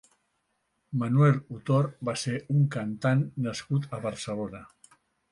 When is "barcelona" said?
4.07-4.63